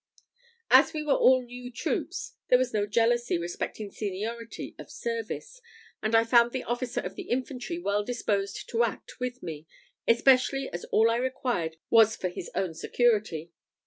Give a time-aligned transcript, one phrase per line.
[0.71, 5.61] As we were all new troops, there was no jealousy respecting seniority of service;
[6.01, 9.67] and I found the officer of the infantry well disposed to act with me,
[10.07, 13.51] especially as all I required was for his own security.